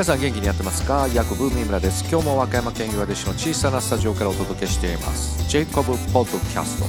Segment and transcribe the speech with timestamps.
[0.00, 1.06] 皆さん元気にやってますか？
[1.08, 2.08] ヤコブ三村です。
[2.10, 5.46] 今日も和歌山県岩出市の小さなスタジオからお届けしています。
[5.46, 6.86] ジェイコブポッドキャスト。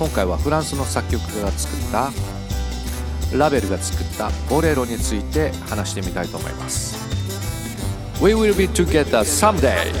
[0.00, 2.10] 今回はフランスの作曲家が作った
[3.38, 6.98] ラベルが作ったボレロについて話してみたいと思います。
[8.20, 9.94] We will be together someday.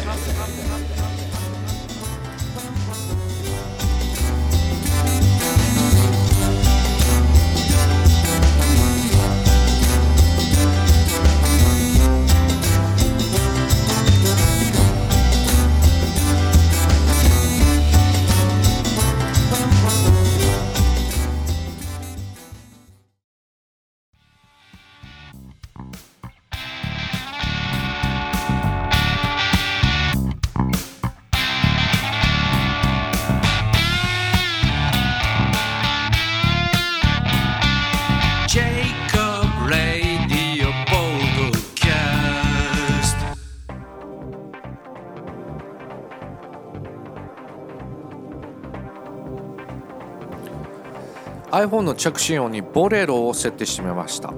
[51.50, 54.32] iPhone の着信音にボレロを設定してみました。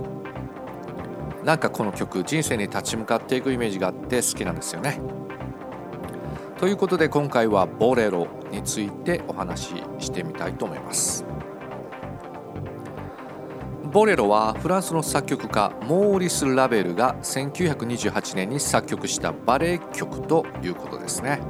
[1.44, 5.00] なんかこの曲人生に立ち向かっていくイメージがあって好きなんですよね。
[6.58, 11.24] ということで今回はボレロについてお話ししてみたいと思います。
[13.92, 21.40] ボレロはフランスの作曲家モーリス・ラベルが1928年に作曲したバレエ曲ということですね。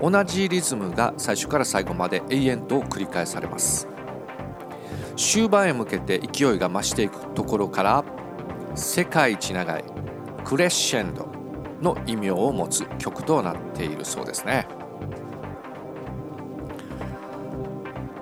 [0.00, 3.91] 同じリズムが最初から最後まで永遠と繰り返されます。
[5.22, 8.04] 終盤へ向けて勢いが増していくところから
[8.74, 9.84] 世界一長い
[10.44, 11.28] クレッシェンド
[11.80, 14.66] の異名を持つ曲となっているそうですね。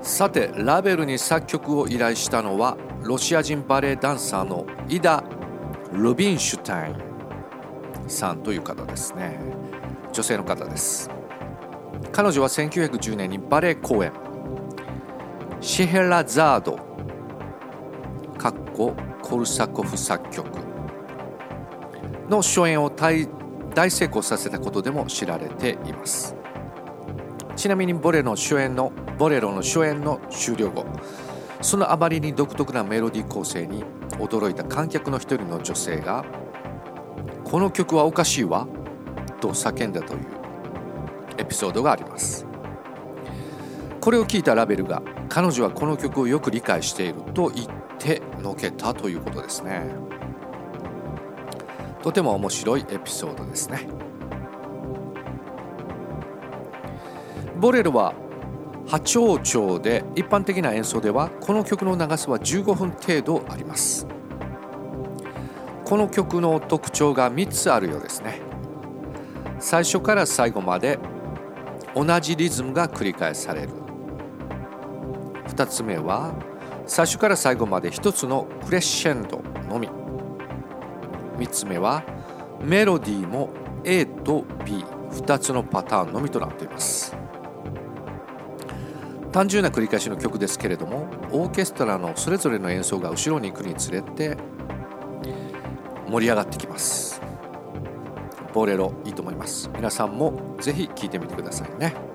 [0.03, 5.25] さてラベルに作曲を依頼したのはロシア人バレエダンサーのイダ・
[5.93, 6.97] ルビンシュタイン
[8.09, 9.41] さんという方ですね。
[10.12, 11.11] 女性の方です。
[12.12, 14.12] 彼女は1910年にバレエ公演。
[15.62, 16.90] シヘラザード
[18.41, 20.49] かっこコルサコフ作曲。
[22.31, 23.28] の初演を大
[23.75, 26.34] 大成功させたことでも知られています。
[27.55, 30.87] ちなみにボレロの初演のボレロの初演の終了後
[31.61, 36.25] そのあまりに独特なメロディー構成に驚いた観客の一人の女性が
[37.45, 38.67] 「この曲はおかしいわ」
[39.43, 40.21] と叫んだという
[41.37, 42.47] エピソードがあります。
[44.00, 47.67] これを聞いたラベルが彼女はこの曲をよく理解していると言っ
[48.00, 49.83] てのけたということですね。
[52.03, 53.87] とても面白いエピソードですね。
[57.59, 58.15] ボレロは
[58.87, 64.06] 波長長で一般的な演奏ではこの曲の長さは15分程度あります。
[65.84, 68.41] この曲の特徴が3つあるようですね。
[69.59, 70.99] 最初から最後まで
[71.94, 73.69] 同じリズムが繰り返される。
[75.49, 76.32] 2つ目は
[76.91, 79.89] 最初から最後まで1つのクレッシェンドのみ。
[81.39, 82.03] 3つ目は
[82.61, 83.51] メロディーも
[83.84, 87.17] A と B2 つのパターンのみとなっています。
[89.31, 94.37] 単純な繰り返しの曲ですけれどもオーケストラのそれぞれの演奏が後ろに行くにつれて
[96.09, 97.23] 盛り上がってきます。
[98.53, 99.71] ボレロいいと思います。
[99.77, 102.09] 皆さんもぜひ聴いてみてくださいね。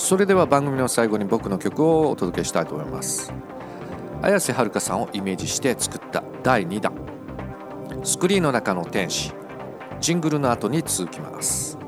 [0.00, 3.32] それでは番組の最後に僕の曲をお届けしたいと思います。
[4.22, 6.92] 綾瀬はるかさんをイメージして作った第2弾。
[8.02, 9.32] スクリーンの中の天使。
[10.00, 11.78] ジングルの後に続きます。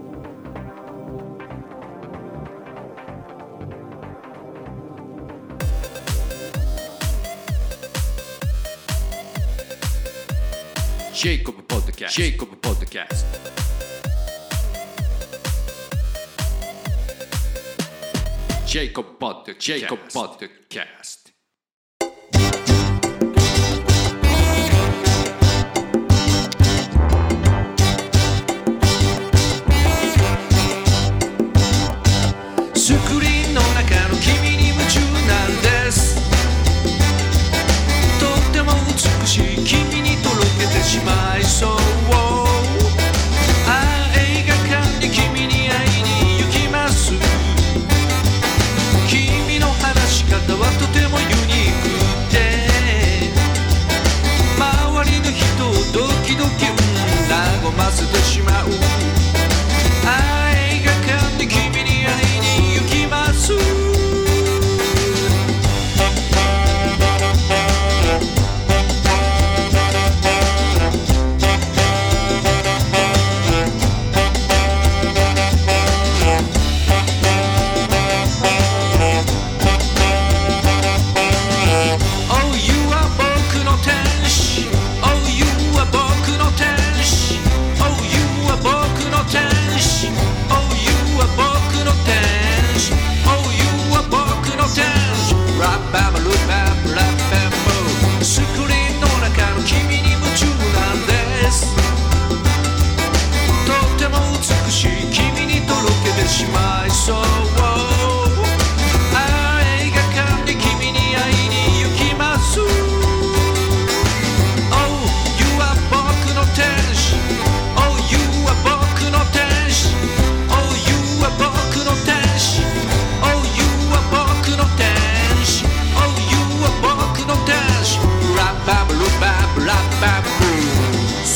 [11.12, 13.24] ジェイコブポッドキャス
[13.56, 13.61] ト
[18.72, 19.02] ジェイコ
[57.72, 58.21] うん
[106.46, 107.41] mais sou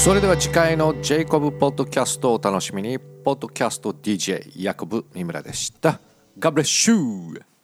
[0.06, 2.97] それでは次回のジェイコブポッドキャストをお楽しみに。
[3.00, 6.00] ポッドキャスト DJ ヤコブ三村でした。
[6.38, 7.56] God bless you!